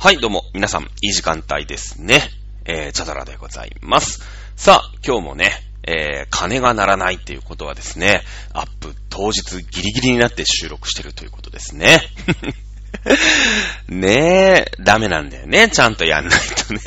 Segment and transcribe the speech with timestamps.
[0.00, 2.20] はい、どうも、皆さん、いい時間帯ですね。
[2.64, 4.20] えー、チャドラでございます。
[4.54, 5.50] さあ、今日もね、
[5.82, 8.22] えー、金が鳴らないっていうことはですね、
[8.52, 11.98] アップ当日ギリギリになって収録してるということですね。
[13.90, 15.68] ねえ、ダメなんだよね。
[15.68, 16.80] ちゃんとやんないとね。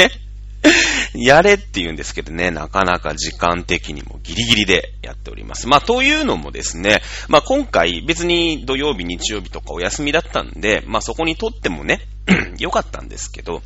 [1.15, 5.67] やれって言うんですけどね、なかなか時間的にもギリギリでやっております。
[5.67, 12.01] まあ、というのもですね、まあ、今回別に土曜日、日曜日とかお休みだったんで、まあ、そこにとってもね、
[12.59, 13.61] 良かったんですけど、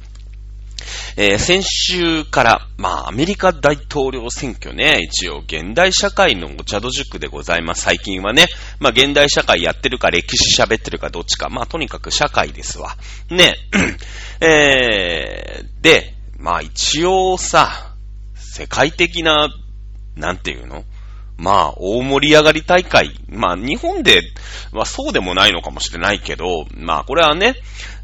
[1.18, 7.84] えー先週から、まあ、アメリカ大統領選挙ね、一応、現代社会のお茶戸塾でございます。
[7.84, 8.48] 最近はね、
[8.80, 11.50] まあ、現代社会やってるか、歴史喋ってるか、どっちか。
[11.50, 12.98] まあ、とにかく社会ですわ。
[13.30, 13.56] ね。
[14.42, 16.15] えー、で、
[16.46, 17.96] まあ、一応さ、
[18.36, 19.50] 世界的な、
[20.16, 20.84] なんていうの？
[21.38, 23.20] まあ、大盛り上がり大会。
[23.28, 24.22] まあ、日本で
[24.72, 27.56] はそうでもないのかもしれないけど、まあ、これはね、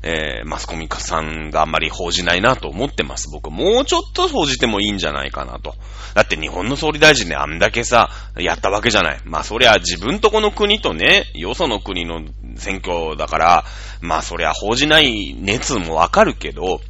[0.01, 3.29] えー、マスコミ家さんがあんまり報じないなと思ってます。
[3.31, 5.75] 僕、もうちょっと報じてもいいんじゃないかなと。
[6.15, 9.21] だって日本の総理大臣ね、あんだけさ、やったわけじゃない。
[9.23, 12.23] まあ、そりゃ自分とこの国とね、よその国の
[12.55, 13.65] 選挙だから、
[14.01, 16.81] まあ、そりゃ報じない熱もわかるけど、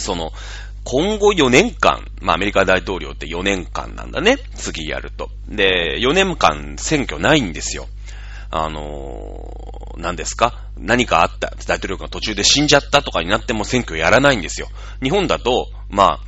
[0.00, 0.32] その、
[0.84, 4.38] 今後4年間、まあアメリカ大統領って4年間なんだね。
[4.54, 5.28] 次やると。
[5.48, 7.86] で、4年間選挙ないんですよ。
[8.50, 10.58] あのー、何ですか？
[10.78, 11.52] 何かあった。
[11.66, 14.68] 大統領が途中で死んじゃったとかになっても選挙やらないんですよ。
[15.02, 16.27] 日本だと、まあ、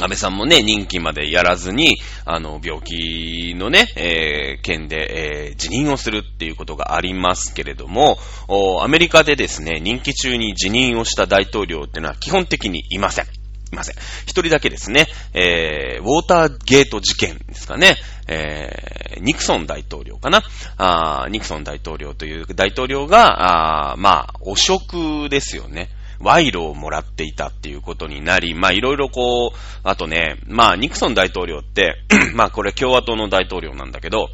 [0.00, 13.26] 安倍さんもね、任期までやらずに、あの、病気のね、えー、件で、えー辞任をするっていうことがありますけれども、おアメリカでですね、任期中に辞任をした大統領っていうのは基本的にいません。
[13.72, 13.96] いません。
[14.22, 20.42] 一人だけですね、えー、ウォーターゲート事件ですかね、えー、ニクソン大統領かな
[20.76, 25.88] あニクソン大統領という大統領が、あまあ、汚職ですよね。
[26.20, 31.96] 賄賂をもらっていたっていうことになり、まあいろいろこう、あとね、まあニクソン大統領って、
[32.34, 34.28] まあこれ共和党の大統領なんだけど、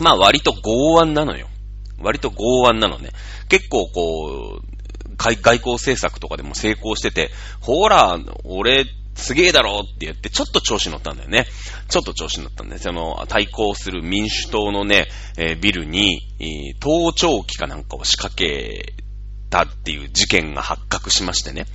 [0.00, 1.48] まあ割と剛腕なのよ。
[2.00, 3.10] 割と剛腕なのね。
[3.48, 4.68] 結構こう、
[5.16, 7.30] 外交政策とかでも成功してて、
[7.60, 11.46] ほら、俺、すげえだろって言って、ちょっと調子乗ったんだよね。
[11.88, 12.84] ちょっと調子乗ったんです。
[12.84, 18.94] その、対抗する民主党のね、えービルに、えー盗聴器かなんかを仕掛け
[19.50, 21.66] たっていう事件が発覚しましてね。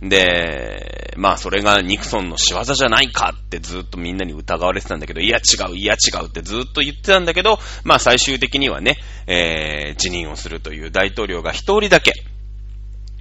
[0.00, 8.96] で、まあそれがニクソンの仕業じゃないかってずっとみんなに疑われてたんだけど、いや違う、いや違うってずっと言ってたんだけど、まあ最終的にはね、
[9.26, 12.12] えー辞任をするという大統領が一人だけ、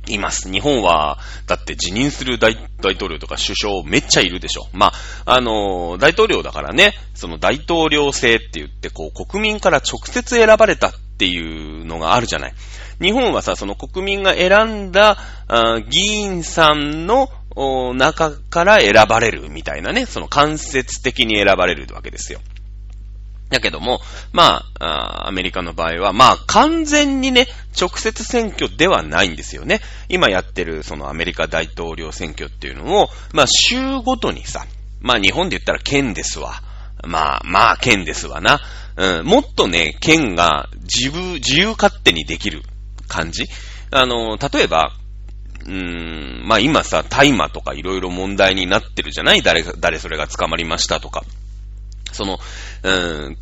[0.07, 0.51] います。
[0.51, 4.67] 日本は、だって辞任する大統領とか首相めっちゃいるでしょ。
[4.73, 4.93] ま
[5.25, 12.53] あ、あの大統領だからね、その大統領制って言って、こう、国民から直接選ばれたっていうのがあるじゃない。
[13.01, 15.17] 日本はさ、その国民が選んだ、
[15.89, 17.29] 議員さんの
[17.95, 22.39] 中から選ばれるみたいなね、その間接的に選ばれるわけですよ。
[23.49, 24.01] だけども、
[24.33, 27.47] まあ、アメリカの場合は、まあ、完全にね、
[27.79, 29.81] 直接選挙ではないんですよね。
[30.09, 34.65] 今やってる、そのアメリカ大統領選挙っていうのを、まあ、州ごとにさ、
[34.99, 36.61] まあ、日本で言ったら県ですわ。
[37.03, 38.61] まあ、まあ、県ですわな。
[38.97, 42.63] うん、もっとね、県が自分、自由勝手にできる
[43.07, 43.45] 感じ？
[43.91, 44.91] あの、例えば、
[45.65, 49.41] うーん、まあ今さ、大麻とかいろいろ問題になってるじゃない？
[49.41, 51.23] 誰、誰それが捕まりましたとか。
[52.11, 52.39] その、
[52.83, 53.37] うーん、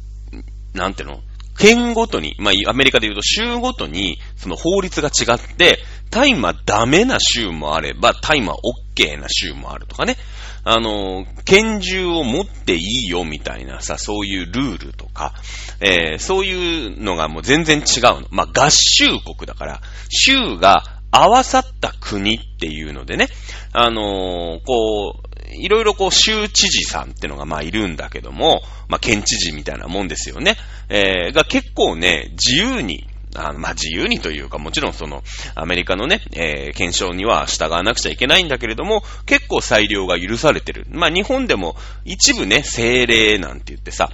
[0.74, 1.20] なんていうの？
[1.58, 5.78] 県ごとに、まあ、アメリカで言うと州ごとに、その法律が違って、
[6.14, 10.16] 大麻ダメな州もあれば、大麻 OK な州もあるとかね。
[10.64, 15.34] あの、拳銃を持っていいよみたいなさ、そういうルールとか、
[15.82, 18.28] えーそういうのがもう全然違うの。
[18.30, 23.28] まあ、合衆国だから、州が合わさった国っていうのでね、
[23.72, 30.58] あのーこう、いろいろこう、州知事さんってのがまあいるんだけども、まあ県知事みたいなもんですよね。
[30.90, 35.24] えーが結構ね、自由に、あのまあ自由にというか、もちろんその、
[35.56, 40.86] アメリカのね、えー検証には従わなくちゃいけないんだけれども、結構裁量が許されてる。
[40.90, 41.76] まあ日本でも
[42.06, 44.10] 一部ね、政令なんて言ってさ、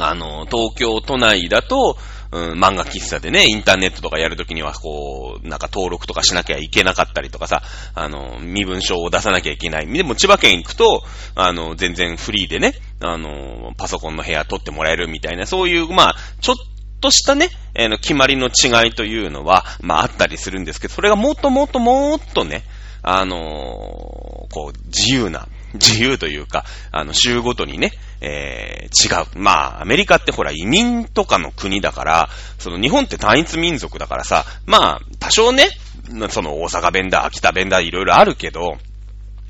[0.00, 1.96] あの、東京都内だと、
[2.32, 7.62] うん、漫画喫茶でね、インターネットとかやるときには、こう、なんか登録とかしなきゃいけなかったりとかさ、
[7.94, 9.86] あの、身分証を出さなきゃいけない。
[9.86, 11.02] でも千葉県行くと、
[11.34, 16.75] あの、全然フリーでね、あの、パソコンの部屋取ってもらえるみたいな、そういう、まあ、ちょっと
[17.06, 22.64] としたね、えの決まりの違いというのは、まあ、あったりするんですけど、それがもっともっともっとね、
[23.02, 29.26] あのーこう、自由な、 自由というか、あの、州ごとにね、えー違う。
[29.38, 35.68] まあ、アメリカってほら、移民とかの国だから、その日本って単一民族だからさ、まあ、多少ね、
[36.30, 38.78] その大阪弁だ、秋田弁だ、いろいろあるけど、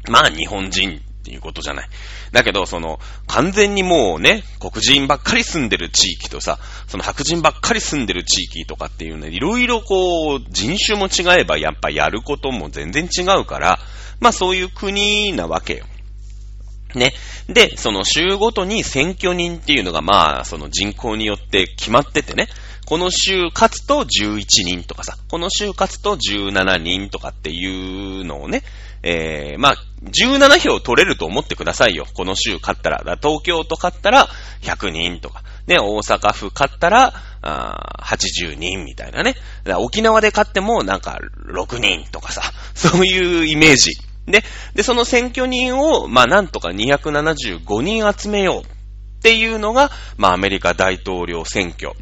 [0.08, 1.88] まあ日本人っていうことじゃない。
[2.31, 13.81] だけど、その、完全にもうね、黒人ばっかり住んでる地域とさ、その白人ばっかり住んでる地域とかっていうね、いろいろこう、人種も違えばやっぱやることも全然違うから、
[14.20, 15.84] まあそういう国なわけよ。
[16.94, 17.12] ね。
[17.49, 22.46] で、その州ごとに選挙人っていうのがまあ、その人口によって決まっててね。
[22.87, 28.62] この州勝つと11人とかさ、この州勝つと17人とかっていうのをね、
[29.02, 32.06] えー、まあ、17票取れると思ってくださいよ。
[32.14, 32.98] この州勝ったら。
[32.98, 34.28] ら東京都勝ったら
[34.62, 35.43] 100人とか。
[35.66, 37.12] ね、大阪府勝ったら、
[37.43, 39.34] あ80人みたいなね。
[39.78, 41.19] 沖縄で勝ってもなんか
[41.52, 42.43] 6人とかさ、
[42.75, 43.93] そういうイメージ。
[44.26, 44.43] で、
[44.75, 51.93] で、その選挙人を、まあなんとか275人集めようっていうのが、まあアメリカ大統領選挙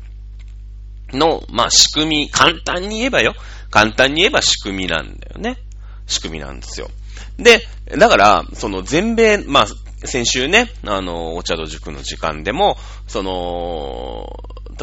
[1.12, 3.35] の、まあ仕組み、簡単に言えばよ。
[3.70, 5.58] 簡単に言えば仕組みなんだよね。
[6.06, 6.91] 仕組みなんですよ。
[7.39, 7.61] で、
[7.99, 9.67] だから、その全米、まあ、
[10.06, 14.29] 先週ね、あの、お茶戸塾の時間でも、その、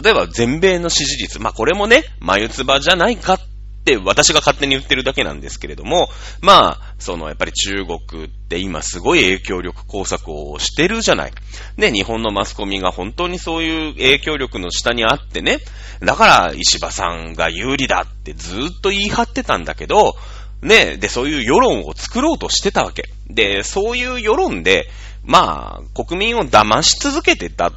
[0.01, 3.39] 例えば全米の支持率、まあこれもね、眉唾じゃないかっ
[3.83, 6.07] て私が勝手に言ってるだけなんですけれども、
[6.41, 11.33] まあ、そのやっぱり中国って今すごい影響力工作をしてるじゃない。
[11.77, 15.59] で、日本のマスコミが本当にそういう影響力の下にあってね、
[15.99, 20.15] だから石破さんが有利だってずっと言い張ってたんだけど、
[20.61, 23.09] ね、で、そういう世論を作ろうとしてたわけ。
[23.27, 24.89] で、そういう世論で、
[25.23, 27.71] まあ、国民を騙し続けてた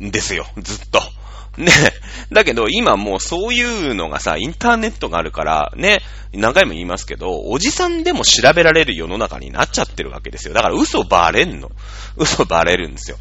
[0.00, 1.00] んですよ、ずっと。
[1.56, 1.72] ね。
[2.30, 6.00] だけど、今もうそういうのがさ、インターネットがあるから、ね、
[6.32, 10.54] 何回も言いますけど、おじさんでも調べられる世の中になっちゃってるわけですよ。
[10.54, 11.70] だから嘘バレんの。
[12.16, 13.18] 嘘バレるんですよ。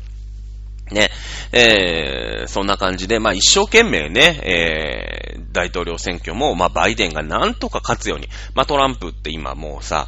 [0.92, 1.10] ね、
[1.52, 10.08] えー、そんな感じで、まあ一生懸命ね、えー、大統領選挙も、まあバイデンがなんとか勝つように、まあトランプって今もうさ、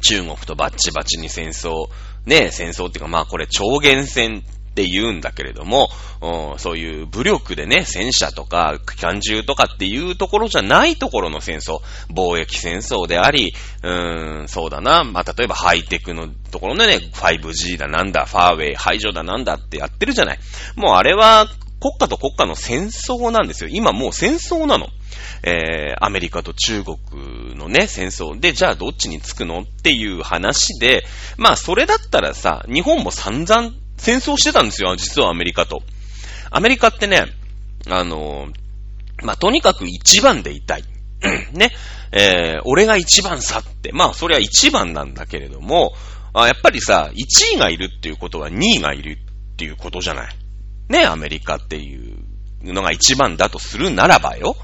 [0.00, 1.88] 中国とバッチバチに戦争、
[2.24, 4.44] ね、戦争っていうかまあこれ超限戦
[4.78, 5.90] って言うんだけれども、
[6.58, 11.80] そういう武力でね、戦車とか機関銃とかっていうところじゃないところの戦争、
[12.12, 13.52] 貿易戦争であり、
[13.82, 20.38] うーん、そうだな、まあ、例えばハイテクのところでね、5G だなんだ、ファーウェイ排除だなんだってやってるじゃない。
[20.76, 21.48] もうあれは
[21.80, 23.70] 国家と国家の戦争なんですよ。
[23.72, 24.86] 今もう戦争なの。
[25.42, 26.98] えー、アメリカと中国
[27.56, 29.60] のね、戦争で、じゃあどっちにつくの？
[29.60, 31.04] っていう話で、
[31.36, 35.82] まあそれだったらさ、日本も散々戦争してたんですよ、実はアメリカと。
[36.50, 37.26] アメリカってね、
[37.88, 38.48] あの
[39.22, 40.84] まあ、とにかく一番でいたい。
[41.52, 41.72] ね。
[42.12, 43.92] えー、俺が一番さって。
[43.92, 45.92] まあ、それは一番なんだけれども、
[46.32, 49.18] あやっぱりさ、1位がいるっていうことは2位がいる
[49.52, 50.36] っていうことじゃない。
[50.88, 52.16] ね、アメリカっていう
[52.62, 54.56] のが一番だとするならばよ。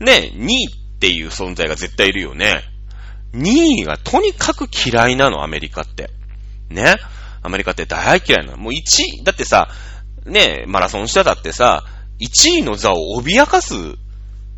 [0.00, 2.62] ね、2位っていう存在が絶対いるよね。
[3.34, 6.10] 2位がとにかく嫌いなの、アメリカって。
[6.68, 6.96] ね。
[7.42, 8.58] アメリカって大嫌いなの。
[8.58, 8.76] もう1
[9.20, 9.68] 位、だってさ、
[10.26, 11.84] ね、マラソンしただってさ、
[12.20, 13.74] 1位の座を脅かす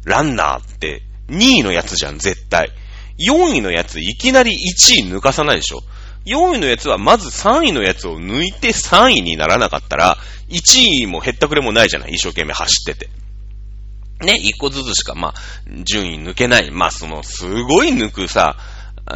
[0.04, 2.70] ランナーって、2位のやつじゃん、絶対。
[3.18, 5.80] 4位のやつ、いきなり1位抜かさないでしょ
[6.26, 10.18] ?4 位のやつはまず3位のやつを抜いて3位にならなかったら、
[10.48, 13.10] 1位も減ったくれもないじゃない一生懸命走ってて。
[14.24, 15.34] ね、1個ずつしか、まあ、
[15.84, 16.70] 順位抜けない。
[16.70, 18.56] まあ、その、すごい抜くさ、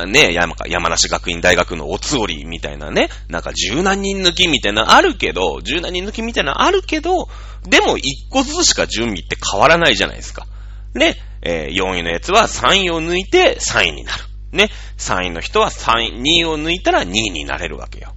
[0.06, 7.28] ね、山山梨学院大学のおつおりみたいなね、なんか十何人抜きみたいなあるけど、十何人抜きみたいなあるけど、
[7.68, 10.46] でも一個ずつしか準備って変わらないじゃないですか。
[10.94, 14.24] ね、えー、4位のやつは3位を抜いて3位になる。
[14.52, 18.14] ね、3位の人は3位、2位を抜いたら2位になれるわけよ。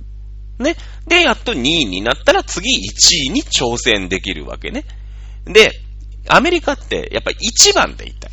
[0.58, 0.76] ね。
[1.08, 4.86] で、やっと2位になったら次1位に挑戦できるわけね。
[5.46, 5.72] で、
[6.28, 8.32] アメリカってやっぱり1番でいたい。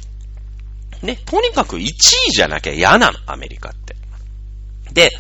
[1.07, 1.95] ね、とにかく1位
[2.33, 3.97] じゃなきゃ嫌なの、アメリカって。
[4.93, 5.11] で、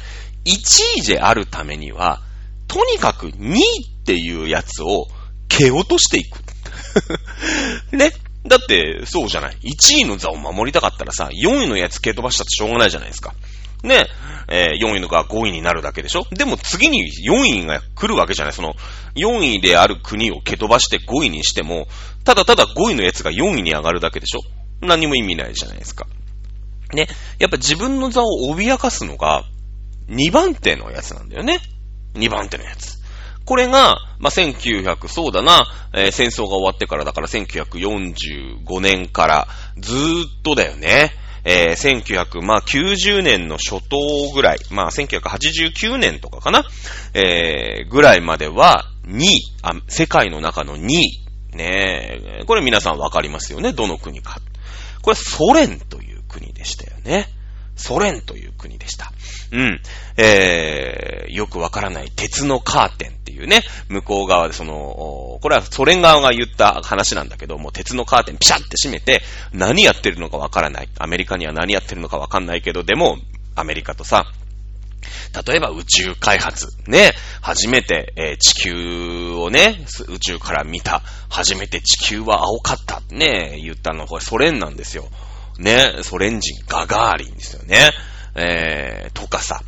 [0.45, 2.21] 1位であるためには、
[2.69, 5.07] とにかく2位っていうやつを
[5.49, 6.41] 蹴落としていく。
[7.97, 8.13] ね。
[8.47, 9.57] だって、そうじゃない。
[9.65, 13.35] 1位の座を守りたかったらさ、4位のやつ蹴飛ばしたってしょうがないじゃないですか。
[13.83, 14.07] ね。
[14.49, 18.55] えー、4位のが5位になるだけでしょでも次に4位が来るわけじゃない。
[18.55, 18.75] その、
[19.17, 21.89] 4位である国を蹴飛ばして5位にしても、
[22.25, 24.41] ただただ5位のやつが4位に上がるだけでしょ
[24.81, 26.07] 何も意味ないじゃないですか。
[26.93, 27.09] ね。
[27.39, 29.45] やっぱ自分の座を脅かすのが、
[30.09, 31.59] 2番手のやつなんだよね。
[32.15, 32.97] 2番手のやつ。
[33.45, 41.13] これが、まあ、1900、そうだな、えー、戦争が終わってからだから1945年からずーっとだよね。
[41.45, 46.65] えー、1990年の初頭ぐらい、まあ、1989年とかかな、
[47.15, 51.23] えー、ぐらいまでは2位あ、世界の中の2位。
[51.57, 54.41] ねこれ皆さんわかりますよね、どの国か。
[55.07, 57.29] これソ連という国でしたよね。
[57.77, 59.13] ソ連という国でした。
[59.53, 59.81] うん。
[60.17, 69.23] えー、よくわからない鉄のカーテンっていうね、向こう側でその、これはソ連側が言った話なんだけども、鉄のカーテンピシャって閉めて、
[69.53, 70.89] 何やってるのかわからない。
[70.99, 73.19] アメリカには何やってるのかわかんないけど、でも、
[73.55, 74.27] アメリカとさ、
[75.47, 76.69] 例えば宇宙開発。
[76.87, 77.13] ね。
[77.41, 81.03] 初めて、えー、地球をね、宇宙から見た。
[81.29, 83.03] 初めて地球は青かった。
[83.11, 83.59] ね。
[83.63, 85.09] 言ったの、これソ連なんですよ。
[85.59, 85.99] ね。
[86.03, 87.91] ソ連人ガガーリンですよね。
[88.35, 89.63] えー、とかさ。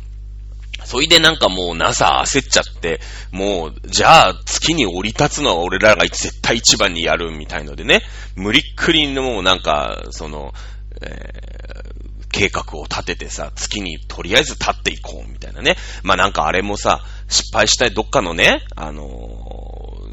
[0.85, 2.99] そいでなんかもう NASA 焦っちゃって、
[3.31, 8.01] もう、じゃあ月に降り立つのは俺らが絶対一番にやるみたいのでね、
[8.35, 10.53] 無理っくりのもうなんか、その、
[11.01, 11.48] え、
[12.31, 15.75] 計画を立ててさ、月にとりあえず立っていこうみたいなね。
[16.03, 19.07] まあなんかあれもさ、失敗したいどっかのね、あの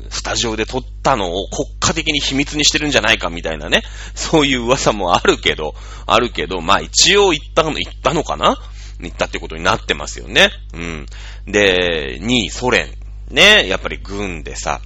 [0.09, 3.83] ー、スタジオで撮ったのを国家的に秘密にしてるんじゃないかみたいなね。
[4.15, 5.75] そういう噂もあるけど、
[6.07, 8.57] あるけど、まあ一応言ったの、言ったのかな？
[8.99, 10.51] 言ったってことになってますよね。
[10.73, 11.07] うん。
[11.47, 12.89] で、2位、ソ連。
[13.31, 14.81] ね、やっぱり軍でさ、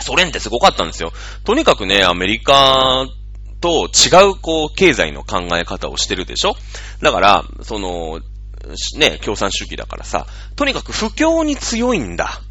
[0.00, 1.12] ソ連ってすごかったんですよ。
[1.44, 3.06] とにかくね、アメリカ
[3.64, 6.54] と違う、こう、経済の考え方をしてるでしょ？
[7.00, 8.20] だから、その、
[8.98, 12.42] ね、共産主義だからさ、とにかく不況に強いんだ。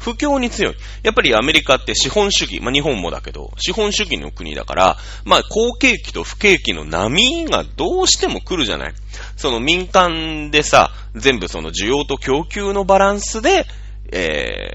[0.00, 0.74] 不況に強い。
[1.02, 8.94] やっぱりアメリカって資本主義、まあ、日本もだけど、資本主義の国だから、まあ、好景気と不景気の波がどうしても来るじゃない？
[9.36, 13.66] その民間でさ、全部その需要と供給のバランスで、
[14.10, 14.70] え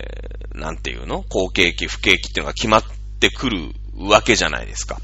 [0.54, 1.24] ー、なんていうの？
[1.24, 2.84] 好景気、不景気っていうのが決まっ
[3.20, 5.00] てくるわけじゃないですか。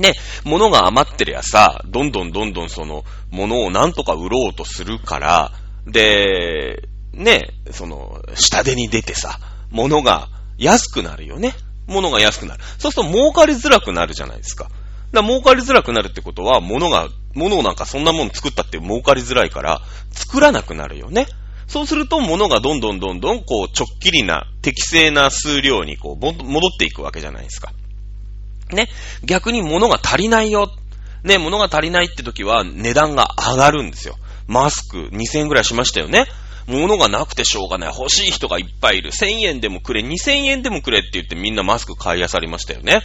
[0.00, 0.14] ね、
[0.44, 5.52] 物が余ってりゃさ、どんどんどんどんその、物をなんとか売ろうとするから、
[5.86, 9.38] で、ね、その、下手に出てさ、
[9.70, 11.54] 物が安くなるよね。
[11.86, 12.62] 物が安くなる。
[12.78, 14.64] そうすると儲かりづらくなるじゃないですか。
[14.64, 14.76] だか
[15.12, 21.26] ら儲かりづらくなるってことは、物が、物をなんかそんなもの作ったって儲かりづらいから、作らなくなるよね。
[21.66, 27.72] そうすると物がどんどんどんどんこう直っきりな適正な数量にこう戻っていくわけじゃないですか。
[28.74, 28.88] ね。
[29.24, 30.70] 逆に物が足りないよ。
[31.22, 34.16] ね、物が足りないって時は値段が上がるんですよ。
[34.46, 36.26] マスク2000円ぐらいしましたよね。
[36.66, 37.94] 物がなくてしょうがない。
[37.96, 39.10] 欲しい人がいっぱいいる。
[39.10, 43.02] 1000円でもくれ、2000円でもくれって言ってみんなマスク買い漁りましたよね。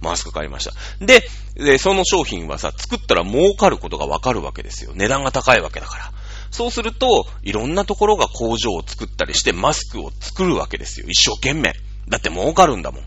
[0.00, 0.72] マスク買いました。
[1.04, 4.92] で、でその商品はさ、作ったら儲かることがわかるわけですよ。
[4.94, 6.12] 値段が高いわけだから。
[6.50, 11.06] そうすると、いろんなところが工場を作ったりしてマスクを作るわけですよ。
[11.08, 11.74] 一生懸命。
[12.08, 13.02] だって儲かるんだもん。
[13.02, 13.06] っ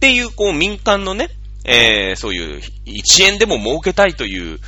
[0.00, 1.28] ていう、こう、民間のね、
[1.64, 4.60] えー、そういう1円でも儲けたいという、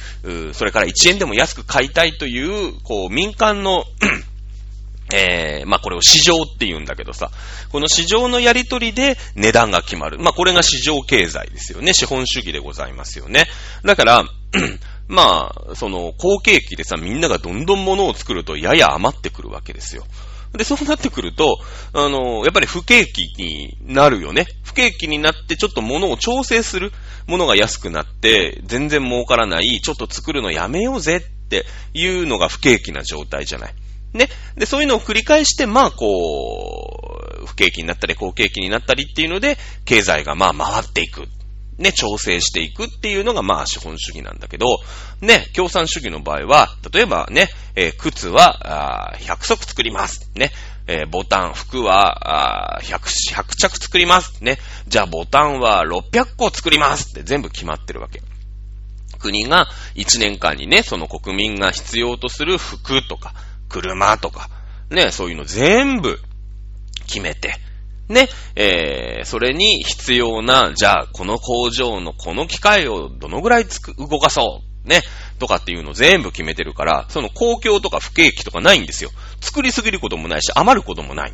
[0.53, 3.85] それから1円でも安く買いたいという、こう、民間の
[5.13, 7.31] えー、まあ、これを市場って言うんだけどさ、
[7.73, 10.19] この市場のやりとりで値段が決まる。
[10.19, 11.95] まあ、これが市場経済ですよね。
[11.95, 13.47] 資本主義でございますよね。
[13.85, 14.25] だから、
[15.09, 20.05] まあ、その、好景気でさ、みんながどんどん物を作るとやや余ってくるわけですよ。
[20.53, 21.59] で、そうなってくると、
[21.93, 24.47] あの、やっぱり不景気になるよね。
[24.65, 26.93] 不景気になってちょっと物を調整する。
[27.27, 31.65] ものが安くなって、全然儲からない、ちょっと作るのやめようぜって
[31.95, 33.75] いうのが不景気な状態じゃない。
[34.13, 34.29] ね。
[34.57, 41.29] で、そういうのを繰り返して、まあ、こう、不景気になったり、好景気になったりっていうので、経済がまあ回っていく。
[41.81, 44.79] ね、調整していくっていうのがまあ資本主義なんだけど、
[45.23, 50.31] ね、共産主義の場合は、例えばね、えー、靴は、あ100足作ります。
[50.35, 50.53] ね、
[50.87, 54.45] えー、ボタン、服は、あ100、100着作ります。
[54.45, 54.59] ね、
[54.89, 58.23] じゃあボタンは600個作りますって全部決まってるわけ。
[59.19, 63.35] 国が1年間にね、その国民が必要とする服とか、
[63.71, 64.51] 車とか、
[64.91, 66.19] ね、そういうの全部
[67.07, 67.55] 決めて、
[68.11, 75.03] ね、えー、それに必要な、じゃあ、この工場のこの機械をどのぐらいつく、動かそう、ね、
[75.39, 79.11] とかっていうのを全部決めてるから、その公共とか不景気とかないんですよ。
[79.41, 81.33] 作りすぎることもないし、余ることもない。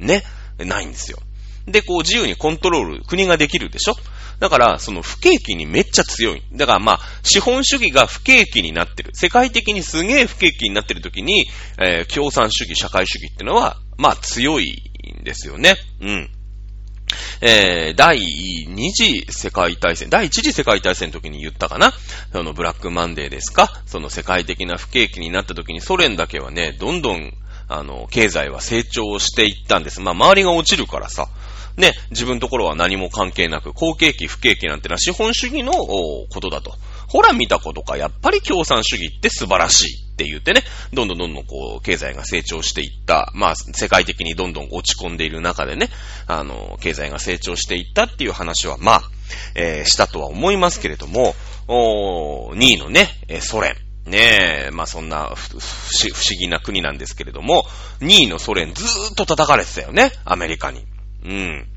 [0.00, 0.24] ね、
[0.58, 1.18] ないんですよ。
[1.66, 3.94] で、こう自由にコントロール、国ができるでしょ？
[4.40, 6.42] だから、その不景気にめっちゃ強い。
[6.52, 9.10] だからまあ、資本主義が不景気になってる。
[9.14, 11.46] 世界的にすげえ不景気になってる時に、
[11.78, 14.89] えー、共産主義、社会主義ってのは、まあ強い
[15.20, 15.76] んですよね。
[16.00, 16.30] うん。
[17.40, 21.92] えー、第2次世界大戦、第1次世界大戦の時に言ったかな？
[22.32, 23.82] そのブラックマンデーですか？
[23.86, 27.32] その世界的な不景気になった時にソ連だけはね、どんどん、
[27.68, 30.00] あの、経済は成長していったんです。
[30.00, 31.28] まあ、周りが落ちるからさ。
[31.76, 36.74] ね、自分のところは何も関係なく、好景気、不景気なんてのは資本主義のことだと。
[37.10, 40.62] ほら見たことか、やっぱり共産主義って素晴らしいって言ってね、
[40.92, 45.88] どんどんどんどんこう、経済が成長していった、まあ、世界的にどんどん落ち込んでいる中でね、
[46.28, 49.02] あの、経済が成長していったっていう話は、まあ、
[49.56, 51.34] えー、したとは思いますけれども、
[51.66, 53.08] お2位のね、
[53.40, 53.74] ソ連。
[54.06, 57.66] ねえ、まあそんな不思議な国なんですけれども、
[58.00, 60.84] 2位のソ連ずーっと叩かれてたよね、アメリカに。
[61.24, 61.68] うん。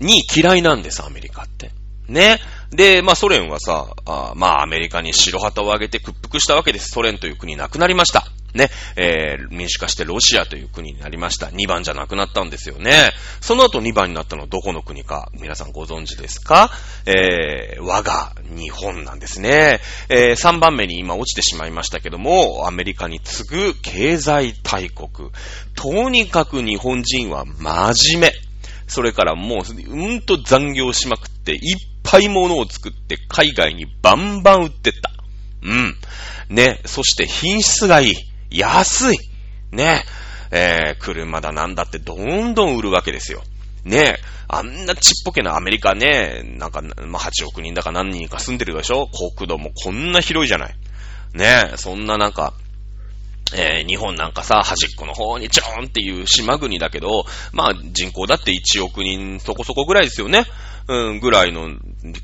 [0.00, 1.70] 2位嫌いなんです、アメリカって。
[2.08, 2.40] ね。
[2.70, 6.90] で、まあソ連はさ、あまあアメリカに白旗を上げて屈服したわけです。
[6.90, 8.26] ソ連という国なくなりました。
[8.54, 11.48] ね、えー、民主化してロシアという国になりました。
[11.48, 13.12] 2番じゃなくなったんですよね。
[13.40, 16.70] その後2番になったのはどこの国か、皆さんご存知ですか？
[17.06, 19.80] えー、我が日本なんですね。
[20.08, 25.30] えー、3番目に今落ちてしまいましたけども、アメリカに次ぐ経済大国。
[25.74, 28.48] とにかく日本人は真面目。
[28.86, 35.10] それからもう、うんと残業しまくって、いっぱい物を作って海外にバンバン売ってった。
[35.62, 35.94] うん。
[36.48, 38.14] ね、そして品質がいい。
[38.50, 39.18] 安い。
[39.72, 40.02] ね。
[40.50, 43.42] えー、車だなんだってどんどん売るわけですよ。
[43.84, 44.16] ね
[44.48, 49.08] あんなちっぽけなアメリカね、なんか、まあ、8億人だか何人か住んでるでしょ？
[49.36, 50.74] 国土もこんな広いじゃない。
[51.34, 52.54] ねそんななんか、
[53.54, 60.44] えー、日本なんかさ、端っこの方にちょーんっていう島国だけど、まあ人口だって1億人そこそこぐらいですよね。
[60.88, 61.70] うん、ぐらいの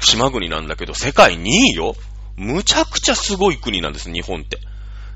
[0.00, 1.94] 島国なんだけど、世界2位よ。
[2.36, 4.58] むちゃくちゃすごい国なんです、日本って。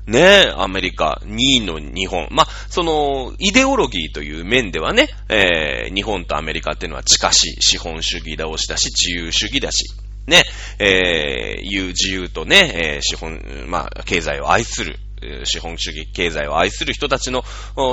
[0.05, 2.27] ねえ、アメリカ、2位の日本。
[2.31, 9.85] まあ、その、イデオロギーという面ではね、えー、日本とアメリカっていうのは近しい資本主義倒しだし、自由主義だし、
[10.27, 10.43] ね、
[10.79, 14.99] えー、いう自由とね、えー、資本、まあ、経済を愛する、
[15.43, 17.43] 資本主義経済を愛する人たちの、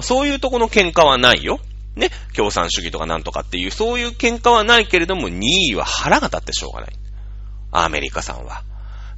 [0.02, 1.60] そういうとこの喧嘩はないよ。
[1.96, 5.40] ね、共産主義とかなんとかっていう、そういう喧嘩はないけれども、2
[5.72, 6.90] 位は腹が立ってしょうがない。
[7.72, 8.62] アメリカさんは。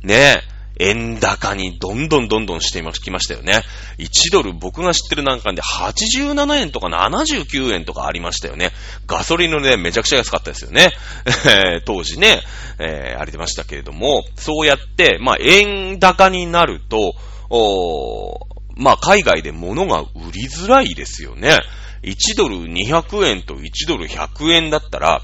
[0.02, 0.42] ね。
[0.80, 3.62] 円高にどんどんどんどんしてきましたよね。
[3.98, 8.70] 1ドル僕が知ってるなんかで87円とか79円とかありましたよね。
[9.06, 10.92] ガソリンのね、めちゃくちゃ安かったですよね。
[11.84, 12.42] 当時ね、
[12.78, 17.14] えー、あれてましたけれども、そうやって、まあ、円高になると、
[17.50, 21.58] おまあ、海外で物が売りづらいですよね。
[22.02, 25.22] 1ドル200円と1ドル100円だったら、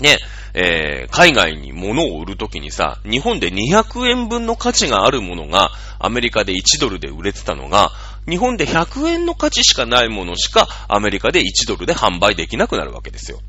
[0.00, 0.18] ね、
[0.54, 7.90] えー、海外に物を売るときにさ、日本で200円分の価値があるものが、アメリカで1ドルで売れてたのが、
[8.28, 13.40] 日本で100円の価値しかないものしか、アメリカで1ドルで販売できなくなるわけですよ。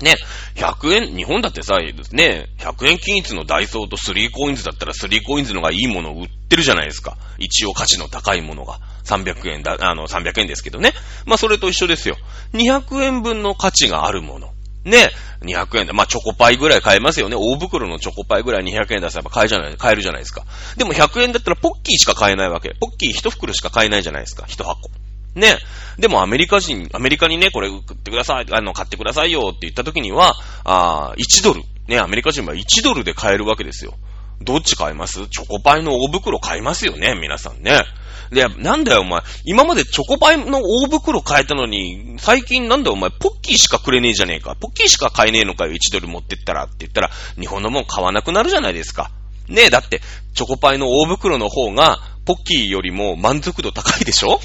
[0.00, 0.16] ね、
[0.56, 7.16] 100円、日本だってさ、ね、100円均一のダイソーと3コインズだったら3コインズのがいいものを売ってるじゃないですか。
[7.38, 8.80] 一応価値の高いものが。
[9.04, 10.92] 300円だ、あの、300円ですけどね。
[11.26, 12.16] まあ、それと一緒ですよ。
[12.54, 14.50] 200円分の価値があるもの。
[14.84, 15.10] ね、
[15.42, 17.36] 200円で、まあ、チョコパイぐらい買えますよね。
[17.36, 20.44] 大袋のチョコパイぐらい200円出せば買えじゃない、買えるじゃないですか。
[20.76, 22.74] でも100円だったらポッキーしか買えないわけ。
[22.80, 24.44] ポッキー1袋しか買えないじゃないですか。
[24.46, 24.90] 1箱。
[25.34, 25.58] ね。
[25.98, 31.62] でもアメリカ人、アメリカにね、これ売ってください、あの、買ってくださいよって言った時には、ああ1ドル。
[31.86, 33.94] ね、アメリカ人は1ドルで買えるわけですよ。
[34.40, 35.26] どっち買います？
[35.28, 37.84] チョコパイの大袋買いますよね、皆さんね。
[38.30, 44.56] で、なんだよお前、今までチョコパイの大袋買えたのに、最近なんだよお前、ポッキーしかくれねえじゃねえか。
[44.56, 49.10] ポッキーしか買えねえのかよ、1ドル持ってったらって言ったら、日本のもん買わなくなるじゃないですか。
[49.48, 50.00] ねえ、だって、
[50.34, 54.40] チョコパイの大袋の方が、ポッキーよりも満足度高いでしょ？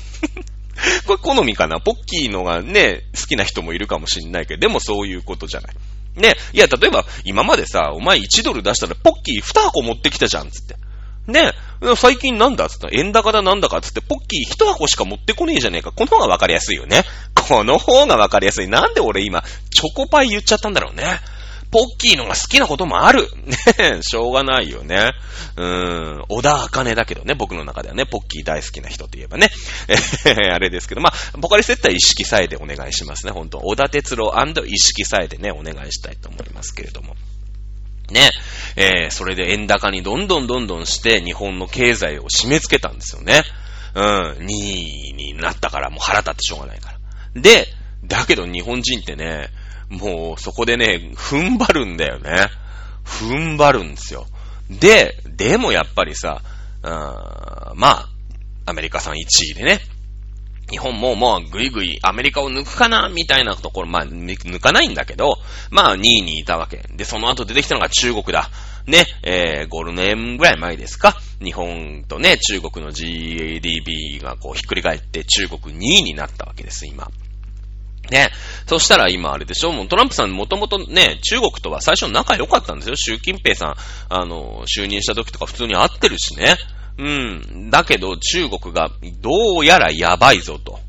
[1.05, 1.79] これ好みかな？
[1.79, 5.75] ポッキーのがね、好きな人もいるかもしんないけど、でもそういうことじゃない。
[6.15, 10.75] ね、いや、例えば、今までさ、お前1ドル出したら、ポッキー2箱持ってきたじゃん、つって。
[11.27, 11.53] ね、
[11.95, 15.91] 最近なんだつった、円高だなんだかつって、ポッキー一箱しか持ってこねえじゃねえか。
[15.91, 17.03] この方がわかりやすいよね。
[17.35, 18.67] この方がわかりやすい。
[18.67, 21.19] なんで俺今、チョコパイ言っちゃったんだろうね。
[21.71, 23.27] ポッキーのが好きなこともある。
[23.77, 25.11] ねしょうがないよね。
[25.55, 29.49] うーん、小田茜だけどね、僕の中ではね、ポッキー大好きな人といえばね。
[30.25, 34.33] えあれですけど、まあ、ポカリセッター意識さえでお願いしますね、本当小田哲郎
[34.65, 37.15] 意識さえでね、お願いしたいと思いますけれども。
[38.11, 38.31] ね。
[38.75, 43.43] えー、それで円高にどんどんどんどんして日本の経済を締め付けたんですよね。
[43.95, 44.03] うん、
[44.39, 47.41] 2位になったからもう腹立ってしょうがないから。
[47.41, 47.67] で、
[48.05, 49.49] だけど日本人ってね、
[49.89, 52.47] もうそこでね、踏ん張るんだよね。
[53.03, 54.27] 踏ん張るんですよ。
[54.69, 56.41] で、でもやっぱりさ、
[56.83, 56.91] うん、
[57.79, 58.09] まあ、
[58.65, 59.17] アメリカさん1
[59.51, 59.79] 位でね、
[60.69, 65.37] 日本ももうぐいぐいアメリカを抜くかなみたいなところ、まあ、抜かないんだけど、
[65.71, 66.83] まあ、2位にいたわけ。
[66.95, 68.49] で、その後出てきたのが中国だ。
[68.85, 71.15] ね、えー、5年ぐらい前ですか。
[71.43, 77.09] 日本とね、中国の GDP がこうひっくり返って中国2位になったわけです、今。
[78.11, 78.31] ね。
[78.67, 79.71] そしたら今あれでしょ？
[79.71, 82.95] もうトランプさんもともとね、中国とは最初仲良かったんですよ。
[82.95, 83.75] 習近平さん、
[84.09, 86.57] あの、就任した時とか普通に会ってるしね。
[86.97, 87.69] うん。
[87.69, 88.91] だけど中国が
[89.21, 90.79] どうやらやばいぞと。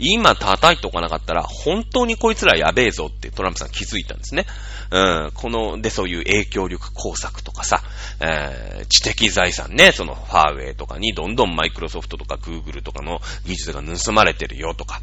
[0.00, 4.46] 今叩いておかなかったら、本当にこいつらやべえぞってトランプさん気づいたんですね。
[4.92, 5.30] うん。
[5.34, 7.82] この、で、そういう影響力工作とかさ、
[8.20, 15.02] えー、知的財産ね、そのファーウェイとかにどんどんマイクロソフトとかグーグルとかの技術が盗まれてるよとか、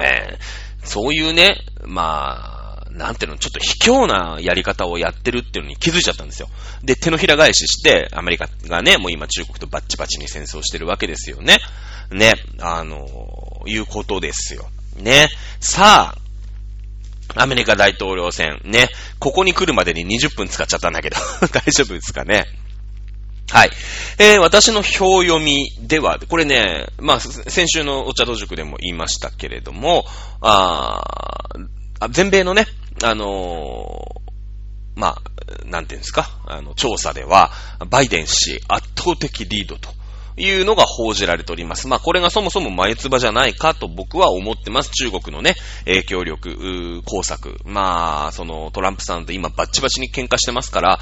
[0.00, 6.48] えー、そういうね、まあ、なんていうの、ちょっと卑怯なやり方をやってるっていうのに気づいちゃったんですよ。
[6.82, 11.58] で、手のひら返しして、アメリカがね、もう今中国とバッチバチに戦争してるわけですよね。
[12.10, 14.68] ね、あのー、いうことですよ。
[14.96, 15.28] ね。
[15.60, 16.22] さあ、
[17.34, 21.16] アメリカ大統領選、ね、ここに来るまでに20分使っちゃったんだけど、
[21.52, 22.46] 大丈夫ですかね。
[23.52, 23.70] はい。
[24.18, 30.06] えー、私の表読みでは、これね、まあ、先週のお茶道塾でも言いましたけれども、
[30.40, 31.02] あ
[32.10, 32.64] 全米のね、
[33.04, 37.50] あのー、まあ、なんていうんですか、あの、調査では、
[37.90, 39.90] バイデン氏圧倒的リードと
[40.38, 41.88] いうのが報じられております。
[41.88, 44.90] まあ、これがそもそも前唾じゃないかと僕は思ってます。
[44.92, 47.58] 中国のね、影響力、工作。
[47.66, 50.98] まあ、そのトランプさんと今バッチバチに喧嘩してますから、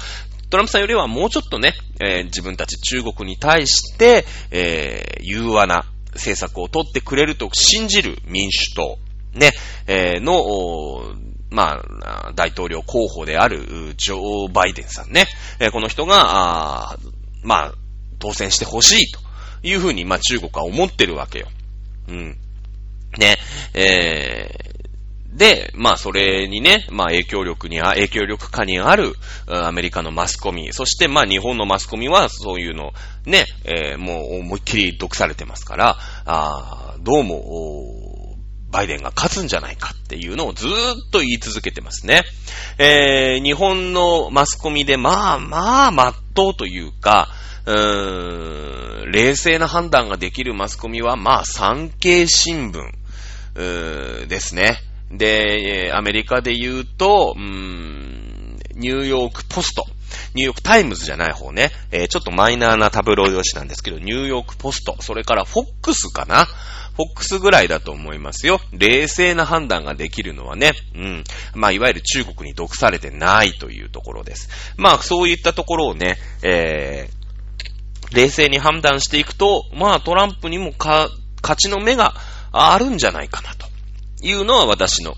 [0.51, 8.97] トランプさんよりはもうちょっとね、えー、自分たち中国に対して、えー、融和な政策を取ってくれると信じる民主党、
[9.33, 9.51] ね、
[9.87, 11.15] えー、の、
[11.49, 15.25] まあ、大統領候補である、ジョー・バイデンさんね。
[15.61, 16.97] えー、この人が、あ
[17.43, 17.73] まあ、
[18.19, 19.19] 当選してほしいと
[19.63, 21.47] いうふうに、まあ、中国は思ってるわけよ。
[22.09, 22.37] うん。
[23.17, 23.37] ね、
[23.73, 24.70] えー、
[25.33, 29.15] で、まあ、それにね、まあ、影響力に、影響力下にある、
[29.47, 32.91] アメリカのマスコミ、そして、まあ、日本のマスコミは、そういうの、
[33.25, 38.37] ね、えー、もう、思いっきり毒されてますから、あどうも、
[38.71, 40.73] バイデンが勝つんじゃないかっていうのをずーっ
[41.11, 42.23] と言い続けてますね。
[42.77, 47.27] えー、日本のマスコミで、まあまあ、まっとうというか、
[47.65, 52.79] うーん、冷静な判断ができるマスコミは、まあ、産経新聞、
[53.55, 54.79] うーですね。
[55.11, 59.85] で、アメリカで言うと、うーん、ニューヨークポスト。
[60.33, 61.71] ニューヨークタイムズじゃない方ね。
[61.91, 64.95] えー、ちょっとマイナーなタブロイド紙なんですけど、ニューヨークポスト。
[65.01, 66.47] それからフォックスかな
[66.95, 68.59] フォックスぐらいだと思いますよ。
[68.73, 71.23] 冷静な判断ができるのはね、うん。
[71.55, 74.49] まあ、いわゆる中国に毒されてないというところです。
[74.77, 81.09] まあ、そういったところをね、えー、冷静に判断していくと、まあ、トランプにもか、
[81.41, 82.13] 勝ちの目が
[82.51, 83.70] あるんじゃないかなと
[84.21, 85.15] いうのは私の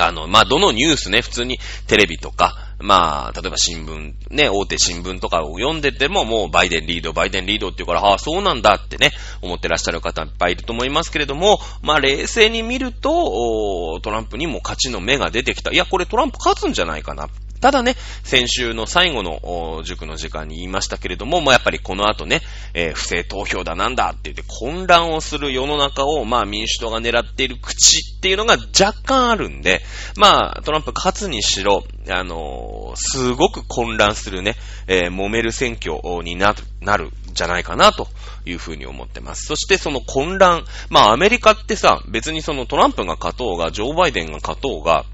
[0.00, 9.10] あの、まあ、どのニュースね、普通にテレビとか、まあ、例えば新聞、ね、大手新聞とかを読んでても、もうバイデンリード、バイデンリードって言うから、ああ、そうなんだってね、
[9.42, 15.72] 思ってらっしゃる方いっぱいいると思いますけれども、まあ、冷静に見ると、トランプにも勝ちの目が出てきた。
[15.72, 17.28] いや、これトランプ勝つんじゃないかな。
[17.60, 22.40] ただね、先週の最後の塾の時間に言いましたけれども、まあ、やっぱりこの後ね、
[22.74, 29.82] えー、不正投票だなんだって言って混乱をする世の中を、まあ民主党が狙っている口っていうのが若干あるんで、
[30.16, 34.54] まあトランプ勝つにしろ、あのー、すごく混乱するね、
[34.86, 38.08] えー、揉める選挙になる、なるじゃないかなと
[38.44, 39.46] いうふうに思ってます。
[39.46, 45.04] そしてその混乱、まあアメリカってさ、別にそのトランプが勝とうが、ジョーバイデンが勝とうが、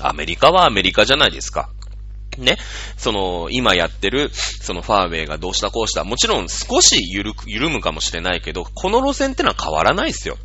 [0.00, 1.70] アメリカはアメリカじゃないですか。
[2.38, 2.56] ね。
[2.96, 6.04] その、今やってる、そのファーウェイがどうしたこうした。
[6.04, 10.38] もちろん少し緩く、緩むかもしれないけど、この路線ってのは変わらないですよ。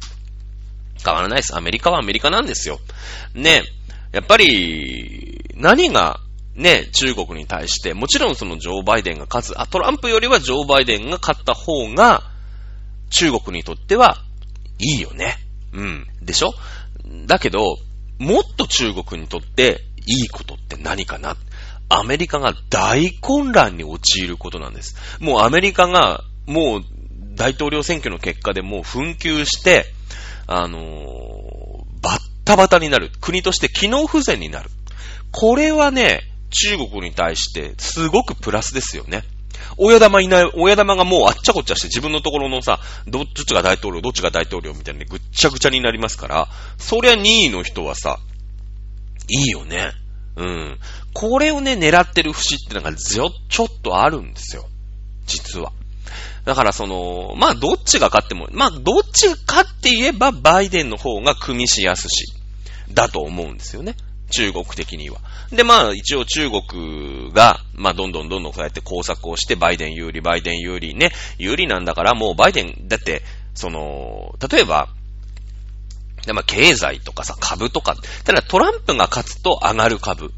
[1.04, 1.56] 変わらないです。
[1.56, 2.80] アメリカはアメリカなんですよ。
[3.34, 3.64] ね。
[4.12, 6.20] やっぱり、何が、
[6.56, 12.24] ね、中国に対して、もちろんそのジョー・バイデンが勝つ、あ、トランプよりはジョー・バイデンが勝った方が、
[13.10, 14.18] 中国にとっては
[14.80, 15.38] いいよね。
[15.72, 16.08] うん。
[16.22, 16.54] でしょ？
[17.26, 17.78] だけど、
[18.20, 21.36] もっと中国にとっていいことって何かな？
[21.90, 24.96] アメリカが大混乱に陥ることなんです。
[25.20, 26.82] もうアメリカが、もう
[27.36, 29.86] 大統領選挙の結果でもう紛糾して、
[30.48, 30.84] あのー、
[32.02, 33.12] バッタバタになる。
[33.22, 34.70] 国として機能不全になる。
[35.32, 39.24] これはね、中国に対してすごくプラスですよね。
[39.78, 48.20] 親玉いない、親玉がもうあっちゃこっちゃして自分のところのさ、どっちが大統領、どっちが大統領みたいにぐっちゃぐちゃになりますから、そりゃ2位の人はさ、
[49.30, 49.92] いいよね。
[50.36, 50.80] うん。
[51.14, 54.66] これをね、狙ってる節ってのがちょ、ちょっとあるんですよ。
[55.26, 55.72] 実は。
[56.46, 62.34] だからその、まあどっちが勝っても、まあどっちが勝って言えばバイデンの方が組みしやすし、
[62.90, 63.96] だと思うんですよね。
[64.30, 65.20] 中国的には。
[65.52, 74.90] で、まあ、一応中国が、まあ、どんどんどんどんこうやって工作をして、バイデン有利、バイデン有利ね、有利なんだから、もうバイデン、だって、その、例えば、
[76.26, 80.34] で、まあ、経済とかさ、株とか、ただトランプが勝つと上がる株、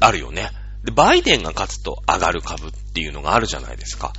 [0.00, 0.50] あるよね。
[0.84, 4.12] で、バイデンが勝つと上がる株っていうのがあるじゃないですか。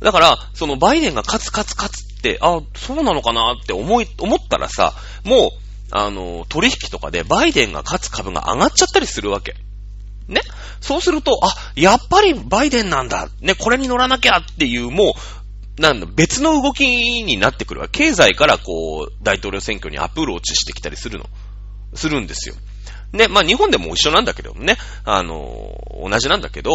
[0.00, 5.63] だから、そのバイデンが勝つ勝つ勝つって、あ、そうなのかなって思い、思ったらさ、もう、
[5.96, 9.54] あの、取引とかでバイデンが勝つ株が上がっちゃったりするわけ。
[10.26, 10.40] ね？
[10.80, 13.28] そうすると、あ、やっぱりバイデンなんだ。
[13.40, 15.14] ね、これに乗らなきゃっていう、も
[15.78, 16.84] う、なんだ、別の動き
[17.22, 17.88] になってくるわ。
[17.88, 21.26] 経済からこう、大統領選挙にアプローチしてきたりするの。
[21.94, 22.56] するんですよ。
[23.12, 26.72] ね、まあ日本でも一緒なんだけどね、あのー、同じなんだけど、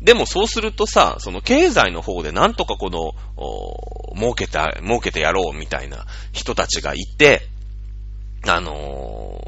[0.00, 3.14] でもそうするとさ、その経済の方でなんとかこの、
[4.14, 7.48] 儲けた、儲けてやろうみたいな人たちがいて、
[8.46, 9.42] あの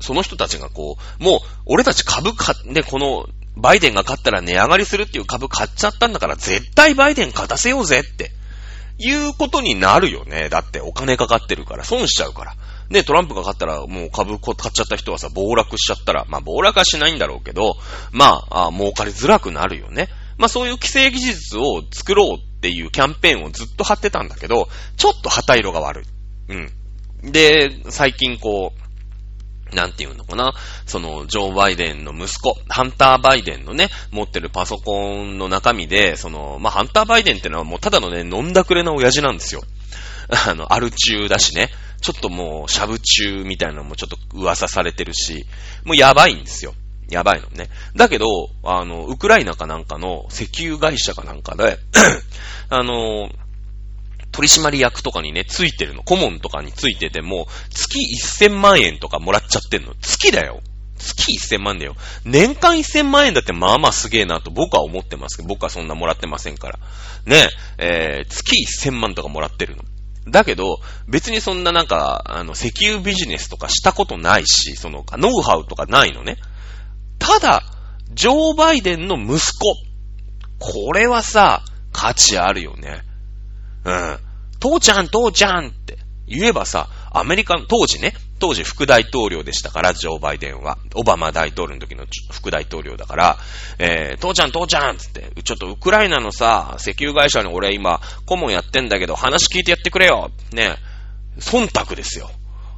[0.00, 8.30] ー、その人たちがこう、もう、俺たち株買ね、この、バイデンが勝ったら値上がりするっていう株買っちゃったんだから、絶対バイデン勝たせようぜって、
[8.98, 10.48] いうことになるよね。
[10.48, 12.54] だってお金かかってるから、損しちゃうから。
[12.90, 17.76] ね、トランプが勝ったら、もう株買っちゃった人はさ、暴落しちゃったら、まあ暴落はしないんだろうけど、
[18.12, 20.08] まあ、あ儲かりづらくなるよね。
[20.36, 26.04] まあそういう規制技術を作ろうっていうキャンペーンをずっと貼ってたんだけど、ちょっと旗色が悪い。
[26.48, 26.72] うん。
[27.22, 28.88] で、最近こう、
[29.74, 30.54] なんていうのかな、
[30.86, 39.62] その、ジョー・バイデンの息子、ハンター・バイデンのね、持ってるパソコンの中身で、その、まあ、ハンター・バイデンってのはもうただのね、飲んだくれな親父なんですよ。
[40.46, 41.70] あの、アル中だしね。
[42.00, 45.46] ちょっともう、シャブ中みたいなのもちょっと噂されてるし、
[45.84, 46.74] もうやばいんですよ。
[47.10, 47.70] やばいのね。
[47.96, 48.26] だけど、
[48.62, 51.78] あの、ウクライナかなんかの石油会社かなんかで
[52.68, 53.30] あの、
[54.32, 56.02] 取締役とかにね、ついてるの。
[56.02, 58.00] 顧問とかについてても、月
[58.44, 59.94] 1000万円とかもらっちゃってんの。
[60.00, 60.60] 月だよ。
[60.98, 61.96] 月1000万だよ。
[62.24, 66.78] 年間1000万円だってまあまあすげえなと僕は思ってますけど、僕はそんなもらってませんから。
[67.26, 69.84] ねえ、ー、月1000万とかもらってるの。
[70.30, 76.36] だけど、別にそんななんか、あの、石油ビジネスとかしたことないし、その、ノウハウとかないのね。
[77.18, 77.62] ただ、
[78.12, 79.74] ジョー・バイデンの息子。
[80.58, 81.62] これはさ、
[81.92, 83.02] 価値あるよね。
[83.88, 84.18] うん。
[84.60, 90.78] 父ちゃん、父ちゃんって言えばさ、アメリカの、当時ね、当時副大統領でしたから、ジョー・バイデンは。
[90.94, 93.38] オバマ大統領の時の副大統領だから、
[93.78, 100.76] えー、父ちゃん、父ちゃんつって、ちょっとウクライナのさ、石油会社に俺今、顧問やってんだけど、話聞いてやってくれよね、
[101.40, 102.30] 忖度ですよ。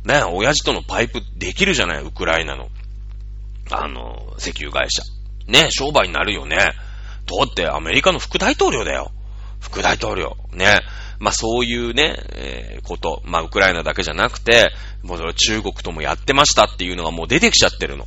[0.04, 2.68] ね、親父とのパイプできるじゃない、ウクライナの。
[3.70, 5.02] あの、石油会社。
[5.46, 6.56] ね、商売になるよね。
[6.56, 6.72] だ
[7.44, 9.12] ってアメリカの副大統領だよ。
[9.60, 10.36] 副大統領。
[10.52, 10.80] ね。
[11.18, 18.06] まあそういうね、えー、こと、まあウクライナだけじゃなくて、もう中国ともやってましたっていうのがもう出てきちゃってるの。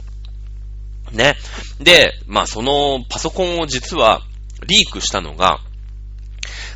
[1.12, 1.36] ね。
[1.80, 4.22] で、まあそのパソコンを実は
[4.68, 5.60] リークしたのが、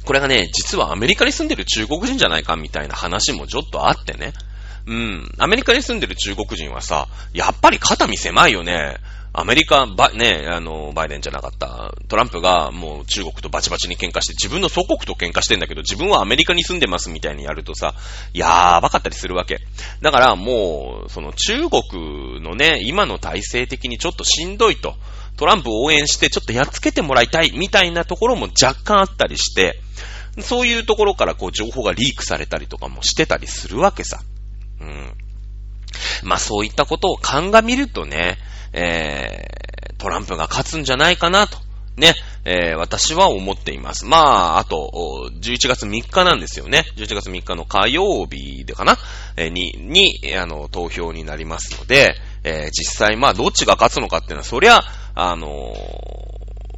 [0.05, 4.33] これがね、実はアメリカに住んでる中国人じゃないかみたいな話もちょっとあってね。
[4.85, 5.31] うん。
[5.37, 8.97] アメリカに住んでる中国人はさ、やっぱり肩身狭いよね。
[9.39, 17.93] アメリカ、ば、ね、あの、バイデンじゃなかった、トランプがもう中国とバチバチに喧嘩して、自分の祖国と喧嘩してんだけど、自分はアメリカに住んでますみたいにやるとさ、
[18.33, 19.59] やーばかったりするわけ。
[20.01, 24.95] だからもう、その中国のね、今の体制的にちょっとしんどいと、
[25.35, 29.79] トランプを応援してちょっとやっつけてもらいたいみたいなところも若干あったりして、
[30.41, 34.19] そういうところからこう情報がリークされたりとかもしてたりするわけさ。
[34.81, 35.13] うん。
[36.23, 38.39] まあそういったことを鑑みるとね、
[38.73, 41.57] えー、トランプが勝つんじゃないかなと、
[41.97, 42.13] ね、
[42.45, 44.05] えー、私は思っています。
[44.05, 46.85] まあ、あと、11月3日なんですよね。
[46.95, 48.97] 11月3日の火曜日でかな、
[49.35, 54.83] えー、に、に、あの、投票になりますので、えー、実際、まあ、どっちが勝つのかっていうのは、そりゃ、
[55.19, 55.73] あの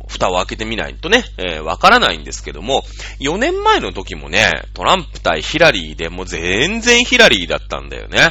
[0.08, 2.84] 蓋を開けてみないとね、えー、わからないんですけども、
[3.19, 8.30] 4年前の時もね、トランプ対ヒラリーでもう全然ヒラリーだったんだよね。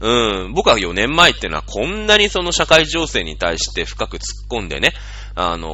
[0.00, 4.92] うん、僕は4年前ってのはこんなにその社会情勢に対して深く突っ込んでね、
[5.34, 5.68] あの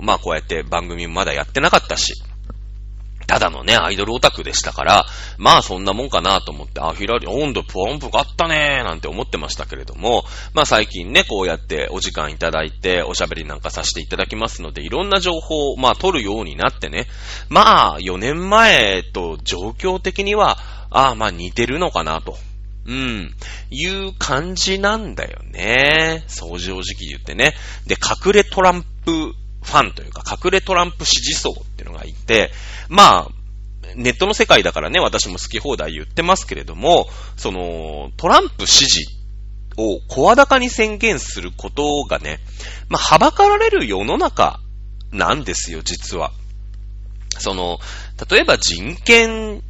[0.00, 2.14] ー、まあこうやって番組もまだやってなかったし、
[3.30, 5.06] ただのね、アイドルオタクでしたから、
[5.38, 17.06] まあそんなもんかなと思って、あ、ヒラリ、温度ポンプがあったねーなんて思ってましたけれども、まあ最近ね、こうやってお時間いただいて、おしゃべりなんかさせていただきますので、いろんな情報を、まあ取るようになってね、
[17.48, 20.58] まあ4年前と状況的には、
[20.90, 22.36] ああ、まあ似てるのかなと。
[22.86, 23.34] うん。
[23.70, 26.24] いう感じなんだよね。
[26.28, 27.54] そう正直言ってね。
[27.86, 32.50] で、隠れトランプファンというか、隠れトランプ支持層っていうのがいて、
[32.88, 33.28] まあ、
[33.94, 39.06] ネットの世界だからね、私も好き放題言ってますけれども、その、トランプ支持
[39.76, 42.40] を声高に宣言することがね、
[42.88, 44.60] まあ、はばかられる世の中
[45.12, 46.32] なんですよ、実は。
[47.38, 47.78] その、
[48.30, 49.62] 例えば人権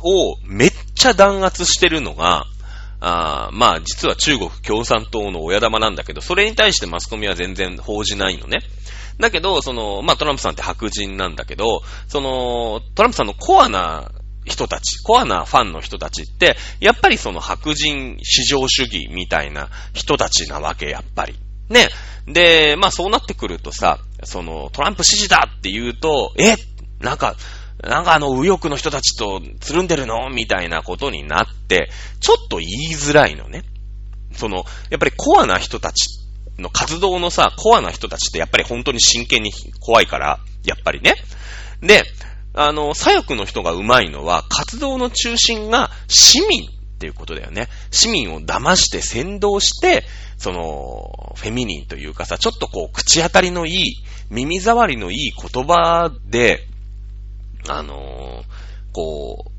[0.00, 2.46] をめっちゃ弾圧してるのが、
[3.08, 8.62] あまあ、実は中国共産党の親玉なんだけど、それに対してマスコミは全然報じないのね。
[9.20, 14.10] だけど、その、まあ、トランプさんって白人なんだけど、その、トランプさんのコアな
[14.44, 21.34] 人たち、コアなファンの人たちって、やっぱりその白人至上主義みたいな人たちなわけ、やっぱり。
[21.68, 21.88] ね。
[22.26, 26.56] で、まあそうなってくるとさ、その、トランプ支持だって言うと、え
[27.00, 27.36] なんか、
[27.88, 30.28] なんかあの、右翼の人たちとつるんでるの？
[30.30, 33.62] みたいなことになって、ちょっと言いづらいのね。
[34.32, 36.06] その、やっぱりコアな人たち
[36.58, 41.14] の活動のさ、コアな人たちってやっぱり本当に真剣に怖いから、やっぱりね。
[41.80, 42.02] で、
[42.54, 47.68] あの、左翼の人が上手いのは、活動の中心が市民っていうことだよね。
[47.90, 50.04] 市民を騙して先導して、
[50.38, 56.66] その、フェミニンというかさ、ちょっとこう、口当たりのいい、耳障りのいい言葉で、
[57.68, 58.44] あのー、
[58.92, 59.50] こう、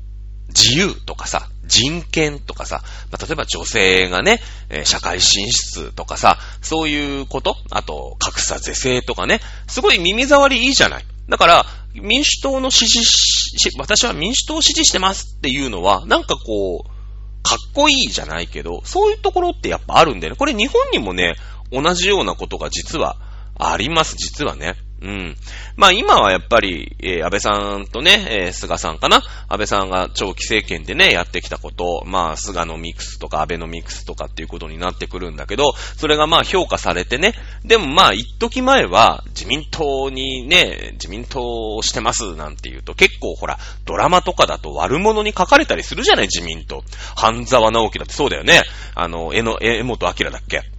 [0.48, 4.40] 自由とかさ、人権とかさ、まあ、例えば女性がね、
[4.70, 11.04] えー、社会進出とかさ、そういうこと、あと、格差是正とかね、すごい耳障りいいじゃない。
[11.28, 20.36] だから、民主党の支持し、私は民主党を支持してますっていうのは、なんかこう、かっこいいじゃないけど、そういうところってやっぱあるんだよね。
[20.36, 21.36] これ日本にもね、
[21.70, 23.16] 同じようなことが実は
[23.58, 24.76] あります、実はね。
[25.00, 25.36] うん。
[25.76, 37.34] まあ今はやっぱり、えー、安倍さんとね、えー、菅さんかな安倍さんが長期政権でね、やってきたこと、まあ菅のミックスとか安倍のミックスとかっていうことになってくるんだけど、それがまあ評価されてね、
[37.64, 46.82] でもまあ一時前は自民党にね、自民党をしてますなんて言うと結構ほら、ドラマとかだと悪者に書かれたりするじゃない自民党。
[47.16, 48.62] 半沢直樹だってそうだよね。
[48.94, 50.77] あの、江の、え江本明だっけ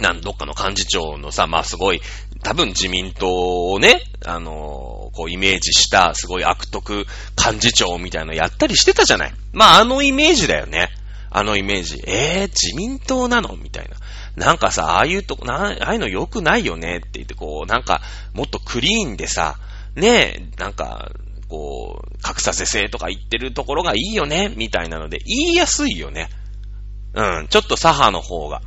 [0.00, 2.00] なんどっかの幹事長のさ、まあすごい、
[2.42, 7.06] 多分自民党をね、あのー、こうイメージしたすごい悪徳
[7.36, 9.32] 幹事長みたいなのやったりしてたじゃない。
[9.52, 10.88] まああのイメージだよね。
[11.30, 12.02] あのイメージ。
[12.06, 13.56] えー、自民党なの？
[13.56, 13.96] みたいな。
[14.36, 16.98] なんかさ、ああいうとこ、ああいうの良くないよね？
[16.98, 18.00] って言ってこう、なんか、
[18.34, 19.56] もっとクリーンでさ、
[19.96, 21.10] ねえ、なんか、
[21.48, 24.54] こう、格差是正とか言ってるところがいいよね？
[24.56, 26.28] みたいなので、言いやすいよね。
[27.14, 28.62] うん、ちょっと左派の方が。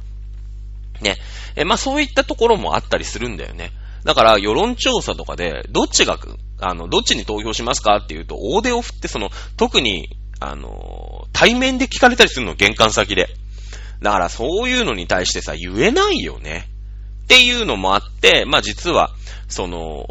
[1.02, 1.18] ね。
[1.56, 3.72] え、まあそういったところもあったりするんだよね。
[4.04, 6.18] だから、世論調査とかで、どっちが、
[6.60, 10.10] あの、どっちに投票しますかっていうと、大手を振って、その、特に、
[10.40, 13.30] あの、対面で聞かれたりするの、玄関先で。
[14.02, 16.68] だから、そういうのに対してさ、言えないよね。
[17.26, 19.12] っていうのもあって、まあ実は、
[19.48, 20.06] その、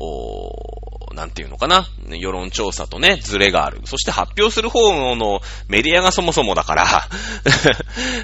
[1.14, 3.80] なんていうのかな、世論調査とね、ズレがある。
[3.84, 6.86] そして発表する方のメディアがそもそもだから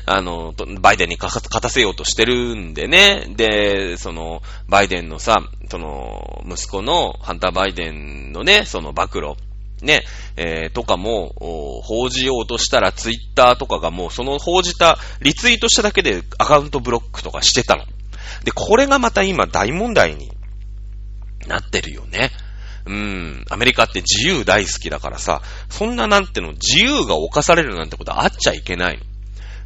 [0.07, 3.27] あの、バイデンに勝たせようとしてるんでね。
[3.37, 9.35] で、その、バイデンのさ、その、息子のハンター・バイデンのね、その暴露。
[9.83, 10.05] ね、
[10.37, 11.35] えー、とかも、
[11.83, 17.85] 報じようとしたら、ツイッターとかがもう、その報じた、リツイートしただけでアカウントブロックとかしてたの。
[18.44, 20.31] で、これがまた今大問題に
[21.46, 22.31] なってるよね。
[22.87, 29.01] うん、アメリカって自由大好きだからさ、そんななんての、自由が犯されるなんてことあっちゃいけない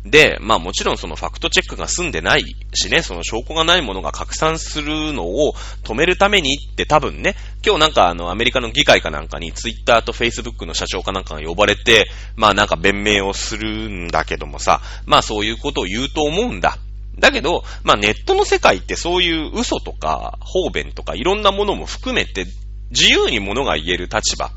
[0.04, 5.52] で、まあもちろんそのファクトチェックが済んでないしね、その証拠がないものが拡散するのを
[5.84, 12.06] 止めるためにって多分ね、今日なんかあのアメリカの議会かなんかにツイッターとフェイスブックの社長かなんかが呼ばれて、
[12.36, 16.78] まあなんか弁明をするんだけどもさ、まあそういうことを言うと思うんだ。
[17.18, 22.46] だけど、まあネットの世界ってそういう嘘とか方便とかいろんなものも含めて
[22.90, 24.50] 自由にものが言える立場。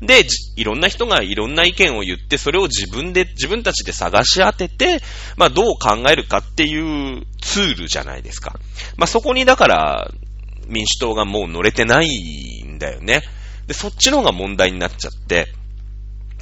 [0.00, 5.00] で、いろんな人がいろんな意見を言って、それを自分で、自分たちで探し当てて、
[5.36, 8.58] まあどう考えるかっていうツールじゃないですか。
[8.96, 10.10] まあそこにだから、
[10.68, 13.22] 民主党がもう乗れてないんだよね。
[13.66, 15.48] で、そっちの方が問題になっちゃって、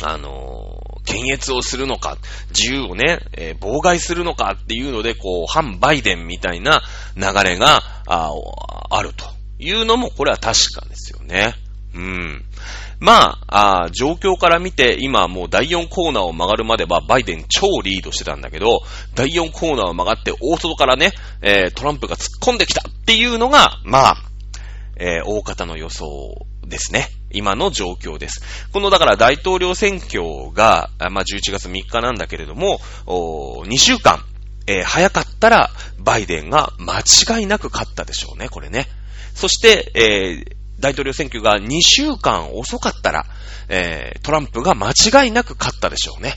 [0.03, 2.19] あの、検閲をするのか、
[2.51, 6.83] 自由をね、えー、妨害するのかっていうので、こう、反バイデンみたいな
[7.17, 8.31] 流れが、あ
[8.91, 11.55] あるというのも、これは確かですよね。
[11.95, 12.45] うん。
[13.01, 18.81] まあ、あ状況から見て、今もう第4コーナーを曲がるまではバイデン超リードしてたんだけど、
[19.15, 21.13] 第4コーナーを曲がって大外からね、
[21.43, 24.17] えー、トランプが突っ込んできたっていうのが、まあ、
[24.97, 27.09] えー、大方の予想ですね。
[27.31, 28.69] 今の状況です。
[28.73, 34.21] このだから大統領選挙が、まあ、11月3日なんだけれども、2週間、
[34.67, 38.87] えー、早かったらバイデンが間違いなく勝ったでしょうね、これね。
[39.35, 43.27] そして、えー、大統領選挙が2週間遅かったら、
[43.69, 46.35] えー、トランプが間違いなく勝ったでしょうね。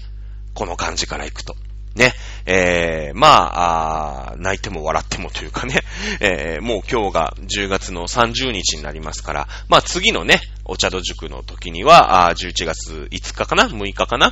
[0.54, 1.56] この感じからいくと。
[1.96, 2.14] ね。
[2.46, 5.82] えー、まあ、あ泣いても笑ってもというかね、
[6.22, 14.32] えー、もう今日が10月の30日になりますから、まあ次のね、お茶戸塾の時には、あ11月5日かな ?6 日かな？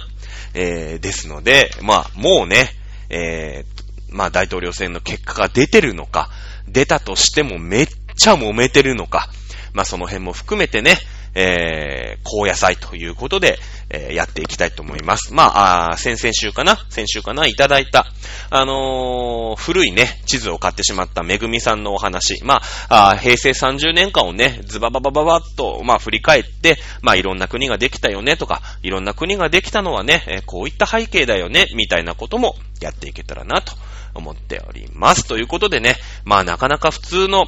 [0.53, 2.69] えー、ですので、まあもうね、
[3.09, 6.29] えー、まあ大統領選の結果が出てるのか、
[6.67, 9.29] 出たとしてもめっちゃ揉めてるのか、
[9.73, 10.97] まあその辺も含めてね、
[11.35, 13.59] えー、高野菜ということで、
[13.89, 15.33] えー、やっていきたいと思います。
[15.33, 16.77] まあ、あ先々週かな？
[16.89, 17.45] 先週かな？
[17.45, 18.05] いただいた、
[18.49, 22.41] あのー、古いね、地図を買ってしまっためぐみさんのお話。
[22.45, 33.73] まあ、あ平成30年間をね、ズバババババッと、まあ、振り返って、まあ、いろんな国ができたよねとか、いろんな国ができたのはね、え、こういった背景だよね、みたいなこともやっていけたらなと
[34.13, 35.27] 思っております。
[35.27, 37.47] ということでね、まあ、なかなか普通の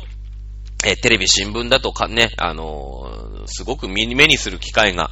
[0.86, 5.10] えテレビ、新聞だとかね、あのー、すごく目にする機会が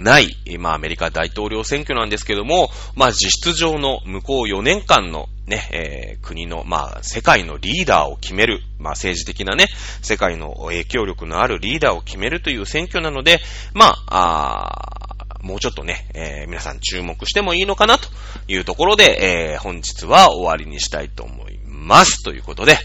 [0.00, 9.66] ない、まあ、アメリカ大統領選挙なんですけども、まあ、実質上の向こう4年間のね、えー、国の、まあ、世界のリーダーを決める、まあ、政治的なね、
[10.02, 13.40] 世界の影響力のあるリーダーを決めるという選挙なので、
[13.74, 18.08] まあ、あもうちょっとね、えー、皆さん注目してもいいのかなと
[18.46, 21.41] いうところで、えー、本日は終わりにしたいと思います。
[21.82, 22.22] ます。
[22.22, 22.78] ということで、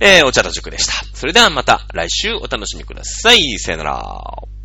[0.00, 0.92] えー、お茶の塾でした。
[1.14, 3.58] それではまた来週お楽しみください。
[3.58, 4.57] さよなら。